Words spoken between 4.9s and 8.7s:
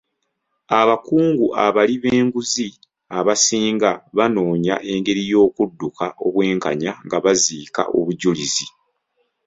engeri y'okudduka obwenkanya nga baziika obujulizi.